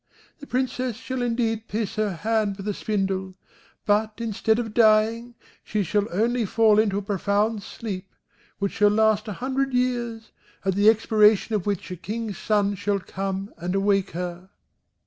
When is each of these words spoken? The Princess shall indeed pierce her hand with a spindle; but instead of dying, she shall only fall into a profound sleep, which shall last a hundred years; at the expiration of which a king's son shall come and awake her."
The 0.39 0.47
Princess 0.47 0.95
shall 0.97 1.21
indeed 1.21 1.67
pierce 1.67 1.95
her 1.95 2.09
hand 2.13 2.57
with 2.57 2.67
a 2.67 2.73
spindle; 2.73 3.35
but 3.85 4.13
instead 4.17 4.57
of 4.57 4.73
dying, 4.73 5.35
she 5.63 5.83
shall 5.83 6.07
only 6.11 6.43
fall 6.43 6.79
into 6.79 6.97
a 6.97 7.03
profound 7.03 7.61
sleep, 7.61 8.11
which 8.57 8.71
shall 8.71 8.89
last 8.89 9.27
a 9.27 9.33
hundred 9.33 9.75
years; 9.75 10.31
at 10.65 10.73
the 10.73 10.89
expiration 10.89 11.53
of 11.53 11.67
which 11.67 11.91
a 11.91 11.95
king's 11.95 12.39
son 12.39 12.73
shall 12.73 12.97
come 12.97 13.53
and 13.59 13.75
awake 13.75 14.09
her." 14.17 14.49